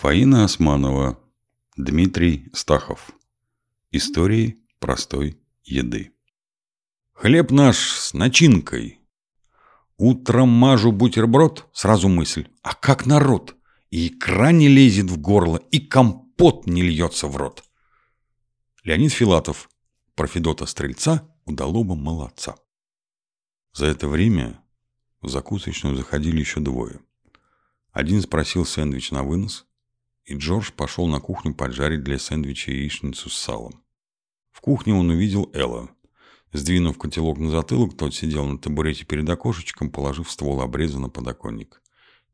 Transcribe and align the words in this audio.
Фаина 0.00 0.44
Османова, 0.44 1.18
Дмитрий 1.76 2.50
Стахов. 2.52 3.10
Истории 3.90 4.56
простой 4.78 5.40
еды. 5.64 6.12
Хлеб 7.14 7.50
наш 7.50 7.78
с 7.78 8.14
начинкой. 8.14 9.00
Утром 9.96 10.50
мажу 10.50 10.92
бутерброд, 10.92 11.66
сразу 11.72 12.08
мысль, 12.08 12.46
а 12.62 12.76
как 12.76 13.06
народ? 13.06 13.56
И 13.90 14.06
икра 14.06 14.52
не 14.52 14.68
лезет 14.68 15.10
в 15.10 15.18
горло, 15.18 15.56
и 15.72 15.80
компот 15.80 16.68
не 16.68 16.82
льется 16.82 17.26
в 17.26 17.36
рот. 17.36 17.64
Леонид 18.84 19.12
Филатов, 19.12 19.68
про 20.14 20.28
Федота 20.28 20.66
Стрельца, 20.66 21.28
удалоба 21.44 21.96
молодца. 21.96 22.54
За 23.72 23.86
это 23.86 24.06
время 24.06 24.62
в 25.20 25.28
закусочную 25.28 25.96
заходили 25.96 26.38
еще 26.38 26.60
двое. 26.60 27.00
Один 27.90 28.22
спросил 28.22 28.64
сэндвич 28.64 29.10
на 29.10 29.24
вынос, 29.24 29.67
и 30.28 30.34
Джордж 30.34 30.72
пошел 30.76 31.06
на 31.06 31.20
кухню 31.20 31.54
поджарить 31.54 32.04
для 32.04 32.18
сэндвича 32.18 32.70
яичницу 32.70 33.30
с 33.30 33.38
салом. 33.38 33.82
В 34.50 34.60
кухне 34.60 34.94
он 34.94 35.08
увидел 35.08 35.50
Элла. 35.54 35.88
Сдвинув 36.52 36.98
котелок 36.98 37.38
на 37.38 37.50
затылок, 37.50 37.96
тот 37.96 38.14
сидел 38.14 38.44
на 38.44 38.58
табурете 38.58 39.06
перед 39.06 39.28
окошечком, 39.28 39.90
положив 39.90 40.30
ствол 40.30 40.60
обреза 40.60 40.98
на 40.98 41.08
подоконник. 41.08 41.82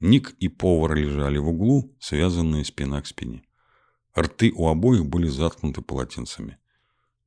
Ник 0.00 0.34
и 0.40 0.48
повар 0.48 0.94
лежали 0.94 1.38
в 1.38 1.48
углу, 1.48 1.96
связанные 2.00 2.64
спина 2.64 3.00
к 3.00 3.06
спине. 3.06 3.44
Рты 4.18 4.52
у 4.52 4.66
обоих 4.68 5.06
были 5.06 5.28
заткнуты 5.28 5.80
полотенцами. 5.80 6.58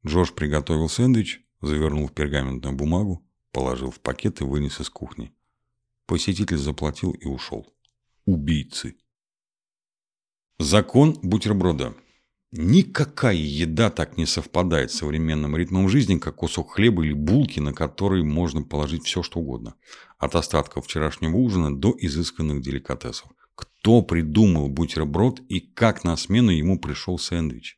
Джордж 0.05 0.33
приготовил 0.33 0.89
сэндвич, 0.89 1.45
завернул 1.61 2.07
в 2.07 2.13
пергаментную 2.13 2.75
бумагу, 2.75 3.25
положил 3.53 3.89
в 3.89 4.01
пакет 4.01 4.41
и 4.41 4.43
вынес 4.43 4.81
из 4.81 4.89
кухни. 4.89 5.33
Посетитель 6.05 6.57
заплатил 6.57 7.11
и 7.11 7.25
ушел. 7.25 7.65
Убийцы. 8.25 8.97
Закон 10.59 11.19
бутерброда. 11.21 11.93
Никакая 12.51 13.35
еда 13.35 13.91
так 13.91 14.17
не 14.17 14.25
совпадает 14.25 14.89
с 14.89 14.95
современным 14.95 15.55
ритмом 15.55 15.87
жизни, 15.87 16.17
как 16.17 16.37
кусок 16.37 16.73
хлеба 16.73 17.05
или 17.05 17.13
булки, 17.13 17.59
на 17.59 17.73
которые 17.73 18.23
можно 18.23 18.63
положить 18.63 19.05
все, 19.05 19.21
что 19.21 19.39
угодно. 19.39 19.75
От 20.17 20.33
остатков 20.33 20.85
вчерашнего 20.85 21.35
ужина 21.37 21.77
до 21.77 21.95
изысканных 21.99 22.63
деликатесов. 22.63 23.29
Кто 23.53 24.01
придумал 24.01 24.67
бутерброд 24.67 25.41
и 25.47 25.59
как 25.59 26.03
на 26.03 26.17
смену 26.17 26.49
ему 26.49 26.79
пришел 26.79 27.19
сэндвич? 27.19 27.77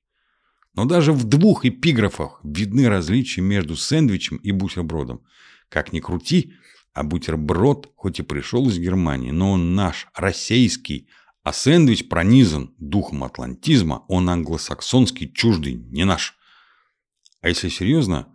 Но 0.74 0.86
даже 0.86 1.12
в 1.12 1.26
двух 1.26 1.66
эпиграфах 1.66 2.40
видны 2.46 2.88
различия 2.88 3.42
между 3.42 3.76
сэндвичем 3.76 4.38
и 4.38 4.54
бутербродом. 4.54 5.22
Как 5.68 5.92
ни 5.92 6.00
крути, 6.00 6.54
а 6.94 7.04
бутерброд 7.04 7.92
хоть 7.98 8.20
и 8.20 8.24
пришел 8.24 8.70
из 8.70 8.80
Германии, 8.80 9.32
но 9.32 9.52
он 9.52 9.76
наш, 9.76 10.08
российский, 10.16 11.10
а 11.50 11.52
сэндвич 11.52 12.10
пронизан 12.10 12.76
духом 12.78 13.24
атлантизма, 13.24 14.06
он 14.08 14.30
англосаксонский, 14.30 15.34
чуждый, 15.34 15.74
не 15.74 16.04
наш. 16.04 16.38
А 17.42 17.48
если 17.48 17.70
серьезно, 17.70 18.28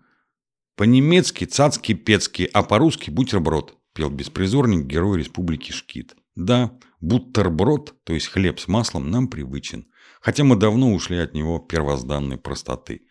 по-немецки 0.74 1.44
цацкий 1.44 1.94
пецкий, 1.94 2.46
а 2.46 2.64
по-русски 2.64 3.10
бутерброд, 3.10 3.78
пел 3.92 4.10
беспризорник 4.10 4.86
герой 4.86 5.20
республики 5.20 5.70
Шкит. 5.70 6.16
Да, 6.34 6.76
бутерброд, 7.00 7.94
то 8.02 8.14
есть 8.14 8.26
хлеб 8.26 8.58
с 8.58 8.66
маслом, 8.66 9.12
нам 9.12 9.28
привычен, 9.28 9.86
хотя 10.20 10.42
мы 10.42 10.56
давно 10.56 10.92
ушли 10.92 11.18
от 11.18 11.34
него 11.34 11.60
первозданной 11.60 12.36
простоты. 12.36 13.02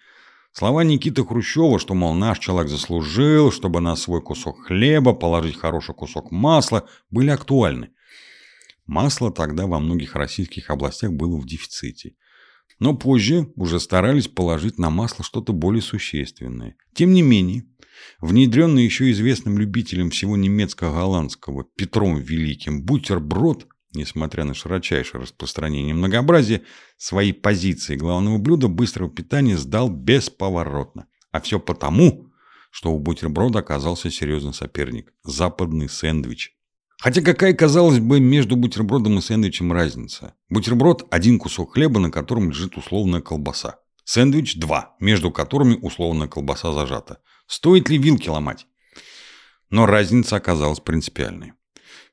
Слова 0.51 0.83
Никиты 0.83 1.23
Хрущева, 1.23 1.79
что, 1.79 1.93
мол, 1.93 2.13
наш 2.13 2.39
человек 2.39 2.69
заслужил, 2.69 3.53
чтобы 3.53 3.79
на 3.79 3.95
свой 3.95 4.21
кусок 4.21 4.65
хлеба 4.65 5.13
положить 5.13 5.57
хороший 5.57 5.95
кусок 5.95 6.29
масла, 6.29 6.89
были 7.09 7.29
актуальны. 7.29 7.91
Масло 8.85 9.31
тогда 9.31 9.65
во 9.65 9.79
многих 9.79 10.15
российских 10.15 10.69
областях 10.69 11.13
было 11.13 11.37
в 11.37 11.45
дефиците. 11.45 12.15
Но 12.79 12.95
позже 12.95 13.51
уже 13.55 13.79
старались 13.79 14.27
положить 14.27 14.77
на 14.77 14.89
масло 14.89 15.23
что-то 15.23 15.53
более 15.53 15.81
существенное. 15.81 16.75
Тем 16.93 17.13
не 17.13 17.21
менее, 17.21 17.65
внедренный 18.19 18.83
еще 18.83 19.09
известным 19.11 19.57
любителем 19.57 20.09
всего 20.09 20.35
немецко-голландского 20.35 21.65
Петром 21.75 22.17
Великим 22.17 22.83
бутерброд, 22.83 23.67
несмотря 23.93 24.43
на 24.43 24.53
широчайшее 24.53 25.21
распространение 25.21 25.93
многообразия, 25.93 26.63
свои 26.97 27.31
позиции 27.31 27.95
главного 27.95 28.37
блюда 28.37 28.67
быстрого 28.67 29.09
питания 29.09 29.57
сдал 29.57 29.89
бесповоротно. 29.89 31.07
А 31.31 31.39
все 31.39 31.59
потому, 31.59 32.31
что 32.69 32.91
у 32.91 32.99
бутерброда 32.99 33.59
оказался 33.59 34.09
серьезный 34.09 34.53
соперник– 34.53 35.13
западный 35.23 35.87
сэндвич. 35.87 36.57
Хотя 37.03 37.21
какая, 37.21 37.53
казалось 37.53 37.99
бы, 37.99 38.21
между 38.21 38.55
бутербродом 38.55 39.17
и 39.17 39.21
сэндвичем 39.21 39.73
разница? 39.73 40.35
Бутерброд– 40.47 41.05
один 41.11 41.37
кусок 41.37 41.73
хлеба, 41.73 41.99
на 41.99 42.09
котором 42.09 42.49
лежит 42.49 42.77
условная 42.77 43.19
колбаса. 43.19 43.75
Сэндвич– 44.05 44.55
два, 44.57 44.95
между 45.01 45.29
которыми 45.29 45.77
условная 45.81 46.29
колбаса 46.29 46.71
зажата. 46.71 47.17
Стоит 47.45 47.89
ли 47.89 47.97
вилки 47.97 48.29
ломать? 48.29 48.67
Но 49.69 49.85
разница 49.85 50.37
оказалась 50.37 50.79
принципиальной. 50.79 51.51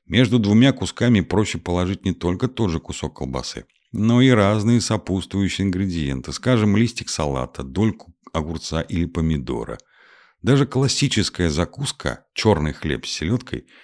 Между 0.07 0.39
двумя 0.39 0.73
кусками 0.73 1.21
проще 1.21 1.57
положить 1.57 2.03
не 2.03 2.11
только 2.11 2.49
тот 2.49 2.69
же 2.69 2.81
кусок 2.81 3.15
колбасы, 3.15 3.67
но 3.93 4.21
и 4.21 4.29
разные 4.29 4.81
сопутствующие 4.81 5.67
ингредиенты, 5.67 6.33
скажем, 6.33 6.75
листик 6.75 7.07
салата, 7.07 7.63
дольку 7.63 8.13
огурца 8.33 8.81
или 8.81 9.05
помидора. 9.05 9.77
Даже 10.41 10.65
классическая 10.65 11.49
закуска– 11.49 12.25
черный 12.33 12.73
хлеб 12.73 13.05
с 13.05 13.09
селедкой– 13.09 13.67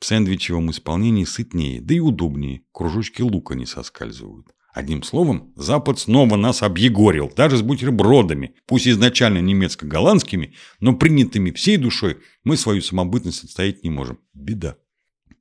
в 0.00 0.06
сэндвичевом 0.06 0.70
исполнении 0.70 1.24
сытнее, 1.24 1.80
да 1.80 1.94
и 1.94 2.00
удобнее. 2.00 2.62
Кружочки 2.72 3.22
лука 3.22 3.54
не 3.54 3.66
соскальзывают. 3.66 4.46
Одним 4.72 5.02
словом, 5.02 5.52
Запад 5.56 5.98
снова 5.98 6.36
нас 6.36 6.62
объегорил, 6.62 7.30
даже 7.36 7.58
с 7.58 7.62
бутербродами, 7.62 8.54
пусть 8.66 8.86
изначально 8.86 9.38
немецко-голландскими, 9.38 10.54
но 10.78 10.94
принятыми 10.94 11.50
всей 11.50 11.76
душой, 11.76 12.18
мы 12.44 12.56
свою 12.56 12.80
самобытность 12.80 13.44
отстоять 13.44 13.82
не 13.82 13.90
можем. 13.90 14.20
Беда. 14.32 14.76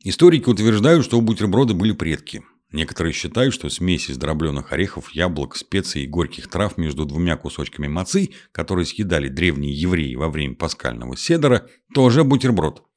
Историки 0.03 0.49
утверждают, 0.49 1.05
что 1.05 1.17
у 1.17 1.21
бутерброда 1.21 1.73
были 1.73 1.91
предки. 1.91 2.43
Некоторые 2.71 3.13
считают, 3.13 3.53
что 3.53 3.69
смесь 3.69 4.09
из 4.09 4.17
дробленых 4.17 4.73
орехов, 4.73 5.11
яблок, 5.11 5.55
специй 5.55 6.03
и 6.03 6.07
горьких 6.07 6.47
трав 6.47 6.77
между 6.77 7.05
двумя 7.05 7.37
кусочками 7.37 7.87
мацы, 7.87 8.29
которые 8.51 8.85
съедали 8.85 9.27
древние 9.27 9.73
евреи 9.73 10.15
во 10.15 10.29
время 10.29 10.55
пасхального 10.55 11.15
седора, 11.17 11.67
тоже 11.93 12.23
бутерброд 12.23 12.88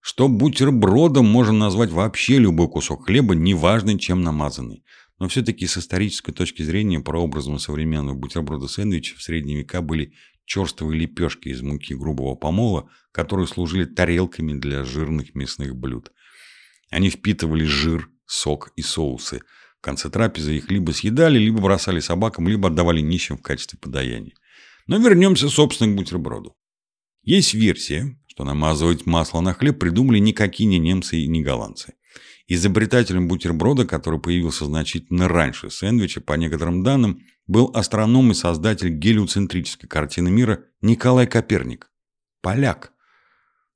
что 0.00 0.28
бутербродом 0.28 1.26
можно 1.26 1.52
назвать 1.52 1.90
вообще 1.90 2.38
любой 2.38 2.68
кусок 2.68 3.06
хлеба, 3.06 3.34
неважно 3.34 3.98
чем 3.98 4.22
намазанный. 4.22 4.84
Но 5.18 5.28
все-таки 5.28 5.66
с 5.66 5.76
исторической 5.76 6.32
точки 6.32 6.62
зрения 6.62 7.00
прообразом 7.00 7.58
современного 7.58 8.16
бутерброда 8.16 8.68
сэндвича 8.68 9.16
в 9.16 9.22
средние 9.22 9.58
века 9.58 9.82
были 9.82 10.14
черствые 10.46 10.98
лепешки 10.98 11.48
из 11.48 11.60
муки 11.60 11.94
грубого 11.94 12.34
помола, 12.34 12.88
которые 13.12 13.46
служили 13.46 13.84
тарелками 13.84 14.54
для 14.58 14.84
жирных 14.84 15.34
мясных 15.34 15.76
блюд. 15.76 16.10
Они 16.90 17.10
впитывали 17.10 17.64
жир, 17.64 18.08
сок 18.26 18.72
и 18.76 18.82
соусы. 18.82 19.42
В 19.78 19.82
конце 19.82 20.10
трапезы 20.10 20.56
их 20.56 20.70
либо 20.70 20.92
съедали, 20.92 21.38
либо 21.38 21.60
бросали 21.60 22.00
собакам, 22.00 22.48
либо 22.48 22.68
отдавали 22.68 23.00
нищим 23.00 23.36
в 23.36 23.42
качестве 23.42 23.78
подаяния. 23.78 24.34
Но 24.86 24.98
вернемся, 24.98 25.48
собственно, 25.48 25.92
к 25.92 25.96
бутерброду. 25.96 26.56
Есть 27.22 27.54
версия, 27.54 28.18
что 28.40 28.46
намазывать 28.46 29.04
масло 29.04 29.42
на 29.42 29.52
хлеб 29.52 29.78
придумали 29.78 30.18
никакие 30.18 30.66
не 30.66 30.78
немцы 30.78 31.18
и 31.18 31.28
не 31.28 31.42
голландцы. 31.42 31.92
Изобретателем 32.48 33.28
бутерброда, 33.28 33.86
который 33.86 34.18
появился 34.18 34.64
значительно 34.64 35.28
раньше 35.28 35.68
сэндвича, 35.68 36.22
по 36.22 36.32
некоторым 36.32 36.82
данным, 36.82 37.20
был 37.46 37.70
астроном 37.74 38.30
и 38.30 38.34
создатель 38.34 38.88
гелиоцентрической 38.88 39.90
картины 39.90 40.30
мира 40.30 40.64
Николай 40.80 41.26
Коперник. 41.26 41.90
Поляк. 42.40 42.92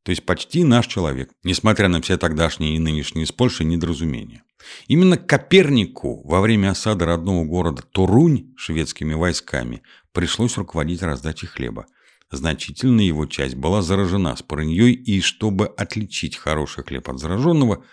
То 0.02 0.10
есть 0.10 0.24
почти 0.24 0.64
наш 0.64 0.86
человек, 0.86 1.30
несмотря 1.42 1.88
на 1.88 2.00
все 2.00 2.16
тогдашние 2.16 2.76
и 2.76 2.78
нынешние 2.78 3.26
с 3.26 3.32
Польшей 3.32 3.66
недоразумения. 3.66 4.44
Именно 4.88 5.18
Копернику 5.18 6.26
во 6.26 6.40
время 6.40 6.70
осады 6.70 7.04
родного 7.04 7.44
города 7.44 7.82
Турунь 7.82 8.54
шведскими 8.56 9.12
войсками 9.12 9.82
пришлось 10.12 10.56
руководить 10.56 11.02
раздачей 11.02 11.48
хлеба. 11.48 11.84
Значительная 12.30 13.04
его 13.04 13.26
часть 13.26 13.54
была 13.54 13.82
заражена 13.82 14.34
спорыньей, 14.36 14.92
и 14.92 15.20
чтобы 15.20 15.66
отличить 15.66 16.36
хороший 16.36 16.84
хлеб 16.84 17.08
от 17.08 17.20
зараженного, 17.20 17.84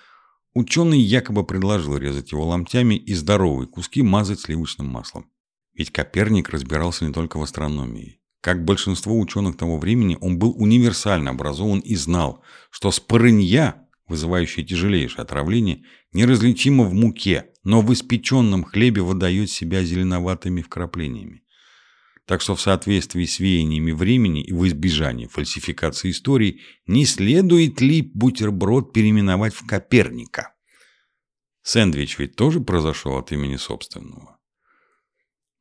ученый 0.54 1.00
якобы 1.00 1.45
предложил 1.45 1.98
резать 1.98 2.31
его 2.31 2.45
ломтями 2.45 2.95
и 2.95 3.13
здоровые 3.13 3.68
куски 3.68 4.01
мазать 4.01 4.39
сливочным 4.39 4.88
маслом. 4.88 5.30
Ведь 5.74 5.92
Коперник 5.92 6.50
разбирался 6.50 7.06
не 7.06 7.13
только 7.13 7.38
в 7.38 7.44
астрономии. 7.44 8.19
Как 8.42 8.66
большинство 8.66 9.18
ученых 9.19 9.56
того 9.56 9.78
времени, 9.78 10.18
он 10.19 10.39
был 10.39 10.56
универсально 10.57 11.30
образован 11.30 11.80
и 11.80 11.95
знал, 11.95 12.44
что 12.72 12.92
спорынья, 12.92 13.88
вызывающая 14.07 14.63
тяжелейшее 14.63 15.22
отравление, 15.22 15.83
неразличима 16.12 16.86
в 16.86 16.94
муке, 16.94 17.51
но 17.63 17.81
в 17.81 17.94
испеченном 17.94 18.63
хлебе 18.63 19.04
выдает 19.04 19.51
себя 19.51 19.83
зеленоватыми 19.83 20.63
вкраплениями. 20.63 21.40
Так 22.25 22.41
что 22.41 22.56
в 22.56 22.62
соответствии 22.62 23.25
с 23.25 23.39
веяниями 23.39 23.91
времени 23.91 24.44
и 24.44 24.53
в 24.53 24.65
избежании 24.68 25.27
фальсификации 25.27 26.12
истории 26.12 26.62
не 26.85 27.06
следует 27.06 27.81
ли 27.81 28.01
бутерброд 28.01 28.94
переименовать 28.94 29.53
в 29.53 29.65
Коперника? 29.65 30.53
Сэндвич 31.63 32.19
ведь 32.19 32.35
тоже 32.35 32.59
произошел 32.59 33.18
от 33.18 33.31
имени 33.31 33.56
собственного. 33.56 34.38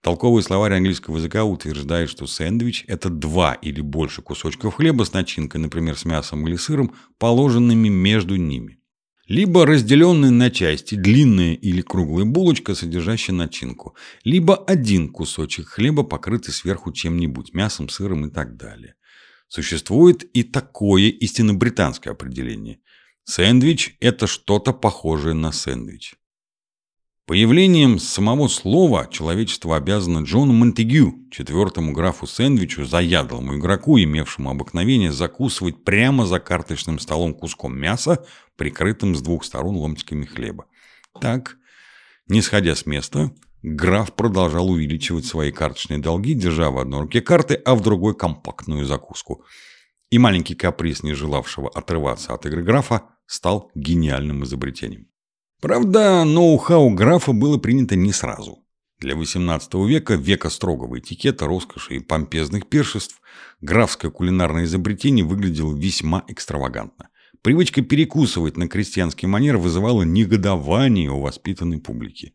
Толковый 0.02 0.42
словарь 0.42 0.74
английского 0.74 1.18
языка 1.18 1.44
утверждает, 1.44 2.08
что 2.08 2.26
сэндвич– 2.26 2.84
это 2.88 3.10
два 3.10 3.52
или 3.52 3.82
больше 3.82 4.22
кусочков 4.22 4.76
хлеба 4.76 5.04
с 5.04 5.12
начинкой, 5.12 5.60
например, 5.60 5.98
с 5.98 6.06
мясом 6.06 6.46
или 6.48 6.56
сыром, 6.56 6.94
положенными 7.18 7.88
между 7.88 8.36
ними. 8.36 8.79
Либо 9.30 9.64
разделенная 9.64 10.30
на 10.30 10.50
части 10.50 10.96
длинная 10.96 11.54
или 11.54 11.82
круглая 11.82 12.24
булочка, 12.24 12.74
содержащая 12.74 13.36
начинку. 13.36 13.94
Либо 14.24 14.56
один 14.56 15.08
кусочек 15.08 15.68
хлеба, 15.68 16.02
покрытый 16.02 16.50
сверху 16.50 16.90
чем-нибудь, 16.90 17.54
мясом, 17.54 17.88
сыром 17.88 18.26
и 18.26 18.30
так 18.32 18.56
далее. 18.56 18.96
Существует 19.46 20.24
и 20.24 20.42
такое 20.42 21.10
истинно 21.10 21.54
британское 21.54 22.12
определение. 22.12 22.80
Сэндвич– 23.22 23.96
это 24.00 24.26
что-то 24.26 24.72
похожее 24.72 25.34
на 25.34 25.52
сэндвич. 25.52 26.16
Появлением 27.30 28.00
самого 28.00 28.48
слова 28.48 29.06
человечество 29.08 29.76
обязано 29.76 30.24
Джону 30.24 30.52
Монтегю, 30.52 31.28
четвертому 31.30 31.92
графу 31.92 32.26
Сэндвичу, 32.26 32.84
заядлому 32.84 33.56
игроку, 33.56 34.00
имевшему 34.00 34.50
обыкновение 34.50 35.12
закусывать 35.12 35.84
прямо 35.84 36.26
за 36.26 36.40
карточным 36.40 36.98
столом 36.98 37.34
куском 37.34 37.78
мяса, 37.78 38.26
прикрытым 38.56 39.14
с 39.14 39.22
двух 39.22 39.44
сторон 39.44 39.76
ломтиками 39.76 40.24
хлеба. 40.24 40.66
Так, 41.20 41.56
не 42.26 42.42
сходя 42.42 42.74
с 42.74 42.84
места, 42.84 43.30
граф 43.62 44.12
продолжал 44.16 44.68
увеличивать 44.68 45.24
свои 45.24 45.52
карточные 45.52 46.00
долги, 46.00 46.34
держа 46.34 46.72
в 46.72 46.78
одной 46.78 47.02
руке 47.02 47.20
карты, 47.20 47.54
а 47.54 47.76
в 47.76 47.80
другой 47.80 48.16
компактную 48.16 48.86
закуску. 48.86 49.44
И 50.10 50.18
маленький 50.18 50.56
каприз, 50.56 51.04
не 51.04 51.14
желавшего 51.14 51.70
отрываться 51.70 52.34
от 52.34 52.44
игры 52.46 52.64
графа, 52.64 53.04
стал 53.26 53.70
гениальным 53.76 54.42
изобретением. 54.42 55.06
Правда, 55.60 56.24
ноу-хау 56.24 56.88
графа 56.88 57.32
было 57.32 57.58
принято 57.58 57.94
не 57.94 58.12
сразу. 58.12 58.60
Для 58.98 59.14
XVIII 59.14 59.86
века, 59.86 60.14
века 60.14 60.48
строгого 60.48 60.98
этикета, 60.98 61.46
роскоши 61.46 61.96
и 61.96 61.98
помпезных 61.98 62.66
пиршеств, 62.66 63.20
графское 63.60 64.10
кулинарное 64.10 64.64
изобретение 64.64 65.22
выглядело 65.22 65.76
весьма 65.76 66.24
экстравагантно. 66.28 67.08
Привычка 67.42 67.82
перекусывать 67.82 68.56
на 68.56 68.68
крестьянский 68.68 69.28
манер 69.28 69.58
вызывала 69.58 70.02
негодование 70.02 71.10
у 71.10 71.20
воспитанной 71.20 71.78
публики. 71.78 72.32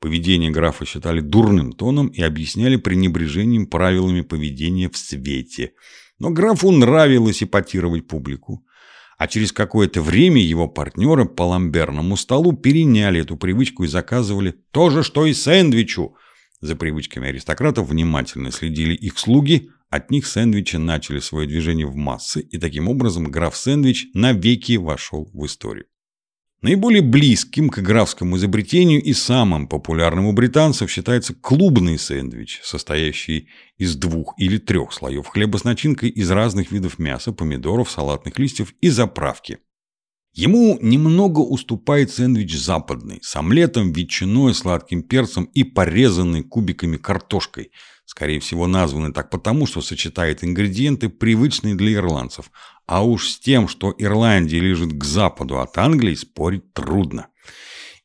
Поведение 0.00 0.50
графа 0.50 0.84
считали 0.84 1.20
дурным 1.20 1.72
тоном 1.72 2.08
и 2.08 2.20
объясняли 2.20 2.76
пренебрежением 2.76 3.66
правилами 3.66 4.22
поведения 4.22 4.90
в 4.90 4.96
свете. 4.96 5.72
Но 6.18 6.30
графу 6.30 6.72
нравилось 6.72 7.44
эпатировать 7.44 8.08
публику 8.08 8.64
а 9.16 9.28
через 9.28 9.52
какое-то 9.52 10.02
время 10.02 10.42
его 10.42 10.68
партнеры 10.68 11.24
по 11.24 11.42
ламберному 11.42 12.16
столу 12.16 12.52
переняли 12.52 13.20
эту 13.20 13.36
привычку 13.36 13.84
и 13.84 13.88
заказывали 13.88 14.54
то 14.70 14.90
же, 14.90 15.02
что 15.02 15.26
и 15.26 15.32
сэндвичу. 15.32 16.14
За 16.60 16.76
привычками 16.76 17.28
аристократов 17.28 17.88
внимательно 17.88 18.50
следили 18.50 18.94
их 18.94 19.18
слуги, 19.18 19.70
от 19.88 20.10
них 20.10 20.26
сэндвичи 20.26 20.76
начали 20.76 21.20
свое 21.20 21.46
движение 21.46 21.86
в 21.86 21.94
массы, 21.94 22.40
и 22.40 22.58
таким 22.58 22.88
образом 22.88 23.30
граф 23.30 23.56
Сэндвич 23.56 24.08
навеки 24.14 24.76
вошел 24.76 25.30
в 25.32 25.46
историю. 25.46 25.86
Наиболее 26.62 27.02
близким 27.02 27.68
к 27.68 27.78
графскому 27.78 28.38
изобретению 28.38 29.02
и 29.02 29.12
самым 29.12 29.68
популярным 29.68 30.26
у 30.26 30.32
британцев 30.32 30.90
считается 30.90 31.34
клубный 31.34 31.98
сэндвич, 31.98 32.60
состоящий 32.64 33.48
из 33.76 33.94
двух 33.94 34.34
или 34.38 34.56
трех 34.56 34.92
слоев 34.92 35.26
хлеба 35.26 35.58
с 35.58 35.64
начинкой 35.64 36.08
из 36.08 36.30
разных 36.30 36.72
видов 36.72 36.98
мяса, 36.98 37.32
помидоров, 37.32 37.90
салатных 37.90 38.38
листьев 38.38 38.74
и 38.80 38.88
заправки. 38.88 39.58
Ему 40.32 40.78
немного 40.80 41.40
уступает 41.40 42.10
сэндвич 42.10 42.56
западный, 42.56 43.20
с 43.22 43.36
омлетом, 43.36 43.92
ветчиной, 43.92 44.54
сладким 44.54 45.02
перцем 45.02 45.44
и 45.44 45.62
порезанной 45.62 46.42
кубиками 46.42 46.96
картошкой– 46.96 47.70
Скорее 48.06 48.38
всего, 48.38 48.68
названы 48.68 49.12
так 49.12 49.30
потому, 49.30 49.66
что 49.66 49.82
сочетает 49.82 50.44
ингредиенты, 50.44 51.08
привычные 51.08 51.74
для 51.74 51.94
ирландцев. 51.94 52.52
А 52.86 53.04
уж 53.04 53.28
с 53.28 53.38
тем, 53.40 53.66
что 53.66 53.92
Ирландия 53.98 54.60
лежит 54.60 54.92
к 54.92 55.04
западу 55.04 55.58
от 55.58 55.76
Англии, 55.76 56.14
спорить 56.14 56.72
трудно. 56.72 57.26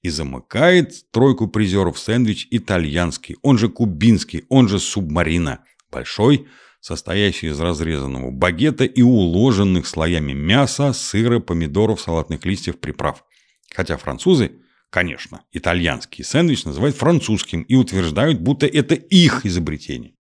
И 0.02 0.10
замыкает 0.10 1.12
тройку 1.12 1.48
призеров 1.48 2.00
сэндвич 2.00 2.48
итальянский, 2.50 3.38
он 3.44 3.60
же 3.60 3.70
кубинский, 3.70 4.44
он 4.50 4.68
же 4.68 4.80
субмарина. 4.80 5.60
Большой, 5.92 6.48
состоящий 6.80 7.48
из 7.48 7.60
разрезанного 7.60 8.32
багета 8.32 8.86
и 8.86 9.04
уложенных 9.04 9.86
слоями 9.86 10.34
мяса, 10.34 10.94
сыра, 10.94 11.40
помидоров, 11.40 12.02
салатных 12.02 12.44
листьев, 12.44 12.80
приправ. 12.80 13.24
Хотя 13.72 13.98
французы 13.98 14.54
Конечно, 14.92 15.46
итальянский 15.54 16.22
сэндвич 16.22 16.66
называют 16.66 16.98
французским 16.98 17.62
и 17.62 17.76
утверждают, 17.76 18.42
будто 18.42 18.68
это 18.68 18.94
их 18.94 19.46
изобретение. 19.46 20.16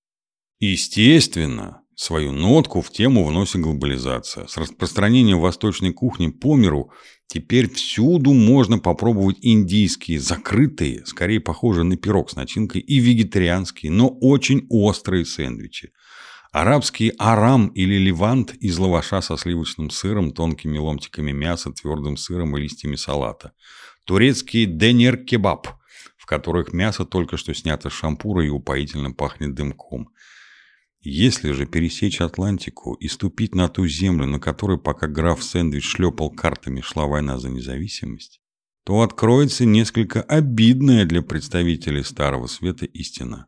Естественно, 0.62 1.82
свою 1.96 2.32
нотку 2.32 2.82
в 2.82 2.90
тему 2.90 3.26
вносит 3.26 3.60
глобализация. 3.60 4.48
С 4.48 4.56
распространением 4.56 5.42
восточной 5.42 5.92
кухни 5.92 6.30
по 6.30 6.56
миру 6.56 6.94
теперь 7.28 7.70
всюду 7.70 8.32
можно 8.32 8.80
попробовать 8.80 9.40
индийские, 9.42 10.22
закрытые, 10.22 11.06
скорее 11.06 11.42
похожие 11.42 11.84
на 11.84 11.98
пирог 11.98 12.32
с 12.32 12.38
начинкой, 12.38 12.80
и 12.80 13.00
вегетарианские, 13.00 13.92
но 13.92 14.08
очень 14.08 14.68
острые 14.70 15.26
сэндвичи. 15.26 15.92
Арабский 16.54 17.12
арам 17.20 17.68
или 17.70 17.96
левант 17.96 18.54
из 18.56 18.78
лаваша 18.78 19.22
со 19.22 19.36
сливочным 19.36 19.90
сыром, 19.90 20.32
тонкими 20.32 20.78
ломтиками 20.78 21.34
мяса, 21.34 21.72
твердым 21.72 22.16
сыром 22.16 22.56
и 22.56 22.62
листьями 22.62 22.96
салата– 22.96 23.52
турецкий 24.12 24.66
денер-кебаб, 24.66 25.70
в 26.18 26.26
которых 26.26 26.74
мясо 26.74 27.06
только 27.06 27.38
что 27.38 27.54
снято 27.54 27.90
с 27.90 27.94
шампура 27.94 28.46
и 28.46 28.50
упоительно 28.50 29.14
пахнет 29.14 29.56
дымком. 29.56 30.10
Если 31.00 31.54
же 31.54 31.66
пересечь 31.66 32.20
Атлантику 32.20 32.96
и 32.96 33.08
ступить 33.08 33.56
на 33.56 33.70
ту 33.70 33.88
землю, 33.88 34.26
на 34.26 34.42
которой 34.42 34.78
пока 34.78 35.08
граф 35.08 35.42
Сэндвич 35.42 35.86
шлепал 35.86 36.30
картами 36.30 36.82
шла 36.82 37.06
война 37.06 37.38
за 37.38 37.48
независимость, 37.48 38.42
то 38.84 39.00
откроется 39.00 39.64
несколько 39.64 40.22
обидная 40.22 41.06
для 41.06 41.22
представителей 41.22 42.04
Старого 42.04 42.48
Света 42.48 42.86
истина. 42.88 43.48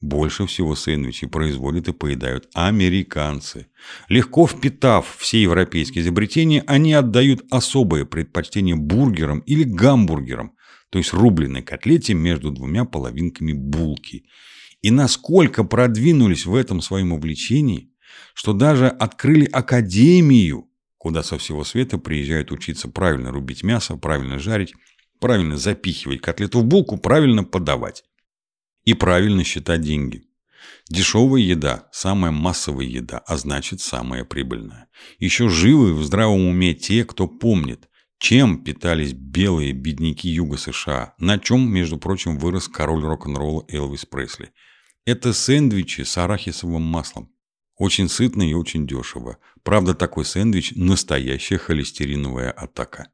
Больше 0.00 0.46
всего 0.46 0.76
сэндвичей 0.76 1.26
производят 1.26 1.88
и 1.88 1.92
поедают 1.92 2.48
американцы. 2.54 3.66
Легко 4.08 4.46
впитав 4.46 5.16
все 5.18 5.42
европейские 5.42 6.02
изобретения, 6.02 6.62
они 6.68 6.92
отдают 6.92 7.44
особое 7.50 8.04
предпочтение 8.04 8.76
бургерам 8.76 9.40
или 9.40 9.64
гамбургерам, 9.64 10.52
то 10.90 10.98
есть 10.98 11.12
рубленой 11.12 11.62
котлете 11.62 12.14
между 12.14 12.52
двумя 12.52 12.84
половинками 12.84 13.52
булки. 13.52 14.24
И 14.82 14.92
насколько 14.92 15.64
продвинулись 15.64 16.46
в 16.46 16.54
этом 16.54 16.80
своем 16.80 17.12
увлечении, 17.12 17.90
что 18.34 18.52
даже 18.52 18.86
открыли 18.86 19.46
академию, 19.46 20.68
куда 20.96 21.24
со 21.24 21.38
всего 21.38 21.64
света 21.64 21.98
приезжают 21.98 22.52
учиться 22.52 22.88
правильно 22.88 23.32
рубить 23.32 23.64
мясо, 23.64 23.96
правильно 23.96 24.38
жарить, 24.38 24.74
правильно 25.18 25.56
запихивать 25.56 26.20
котлету 26.20 26.60
в 26.60 26.64
булку, 26.64 26.98
правильно 26.98 27.42
подавать 27.42 28.04
и 28.84 28.94
правильно 28.94 29.44
считать 29.44 29.80
деньги. 29.82 30.24
Дешевая 30.88 31.42
еда– 31.42 31.88
самая 31.92 32.30
массовая 32.30 32.86
еда, 32.86 33.18
а 33.18 33.36
значит 33.36 33.80
самая 33.80 34.24
прибыльная. 34.24 34.88
Еще 35.18 35.48
живы 35.48 35.94
в 35.94 36.02
здравом 36.02 36.46
уме 36.46 36.74
те, 36.74 37.04
кто 37.04 37.28
помнит, 37.28 37.88
чем 38.18 38.64
питались 38.64 39.12
белые 39.12 39.72
бедняки 39.72 40.28
Юга 40.28 40.56
США, 40.56 41.14
на 41.18 41.38
чем, 41.38 41.70
между 41.70 41.98
прочим, 41.98 42.38
вырос 42.38 42.68
король 42.68 43.04
рок-н-ролла 43.04 43.64
Элвис 43.68 44.06
Пресли. 44.06 44.50
Это 45.04 45.32
сэндвичи 45.32 46.02
с 46.02 46.18
арахисовым 46.18 46.82
маслом. 46.82 47.30
Очень 47.76 48.08
сытно 48.08 48.42
и 48.42 48.54
очень 48.54 48.86
дешево. 48.86 49.38
Правда, 49.62 49.94
такой 49.94 50.24
сэндвич– 50.24 50.72
настоящая 50.76 51.58
холестериновая 51.58 52.50
атака. 52.50 53.10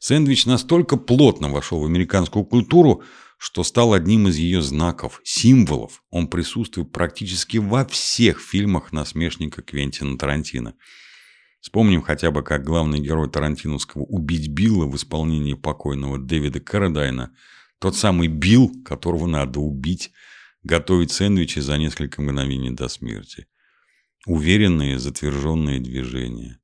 Сэндвич 0.00 0.46
настолько 0.46 0.96
плотно 0.96 1.48
вошел 1.50 1.80
в 1.80 1.84
американскую 1.84 2.44
культуру, 2.44 3.04
что 3.38 3.62
стал 3.62 3.92
одним 3.92 4.26
из 4.28 4.36
ее 4.36 4.60
знаков, 4.60 5.20
символов. 5.24 6.02
Он 6.10 6.26
присутствует 6.26 6.90
практически 6.90 7.58
во 7.58 7.86
всех 7.86 8.40
фильмах 8.40 8.92
насмешника 8.92 9.62
Квентина 9.62 10.18
Тарантино. 10.18 10.74
Вспомним 11.60 12.02
хотя 12.02 12.30
бы, 12.32 12.42
как 12.42 12.64
главный 12.64 12.98
герой 13.00 13.30
Тарантиновского 13.30 14.02
«Убить 14.02 14.48
Билла» 14.48 14.86
в 14.86 14.96
исполнении 14.96 15.54
покойного 15.54 16.18
Дэвида 16.18 16.60
Карадайна, 16.60 17.32
тот 17.78 17.96
самый 17.96 18.26
Билл, 18.26 18.82
которого 18.84 19.26
надо 19.26 19.60
убить, 19.60 20.10
готовит 20.64 21.12
сэндвичи 21.12 21.60
за 21.60 21.78
несколько 21.78 22.20
мгновений 22.20 22.70
до 22.70 22.88
смерти. 22.88 23.46
Уверенные, 24.26 24.98
затверженные 24.98 25.78
движения. 25.78 26.58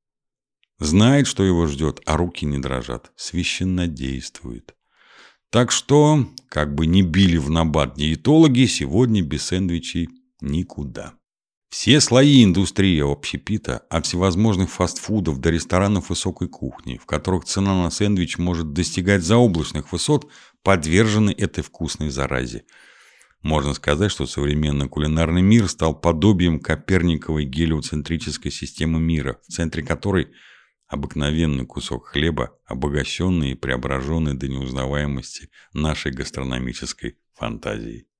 Знает, 0.79 1.29
что 1.29 1.45
его 1.45 1.67
ждет, 1.69 2.01
а 2.05 2.17
руки 2.17 2.45
не 2.45 2.59
дрожат. 2.59 3.13
Священно 3.15 3.87
действует. 3.87 4.75
Так 5.55 5.71
что, 5.71 6.27
как 6.49 6.75
бы 6.75 6.85
ни 6.85 7.03
били 7.03 7.37
в 7.37 7.49
набат 7.49 7.95
диетологи, 7.95 8.67
сегодня 8.67 9.23
без 9.23 9.45
сэндвичей 9.45 10.09
никуда. 10.41 11.13
Все 11.71 12.01
слои 12.01 12.43
индустрии 12.43 13.01
общепита, 13.01 13.83
от 13.89 14.05
всевозможных 14.05 14.69
фастфудов 14.69 15.39
до 15.39 15.51
ресторанов 15.51 16.09
высокой 16.09 16.49
кухни, 16.49 16.99
в 16.99 17.07
которых 17.07 17.45
цена 17.45 17.85
на 17.85 17.91
сэндвич 17.91 18.37
может 18.39 18.73
достигать 18.73 19.23
заоблачных 19.23 19.93
высот, 19.93 20.29
подвержены 20.65 21.31
этой 21.31 21.63
вкусной 21.63 22.11
заразе. 22.11 22.65
Можно 23.41 23.75
сказать, 23.75 24.11
что 24.11 24.27
современный 24.27 24.89
кулинарный 24.89 25.43
мир 25.43 25.69
стал 25.69 25.95
подобием 25.95 26.59
Коперниковой 26.59 27.45
гелиоцентрической 27.45 28.51
системы 28.51 28.99
мира, 28.99 29.39
в 29.47 29.53
центре 29.53 29.85
которой 29.85 30.33
обыкновенный 30.95 31.67
кусок 31.67 32.07
хлеба, 32.07 32.59
обогащенный 32.65 33.51
и 33.51 33.55
преображенный 33.55 34.35
до 34.35 34.49
неузнаваемости 34.49 35.51
нашей 35.73 36.13
гастрономической 36.13 37.19
фантазией. 37.35 38.07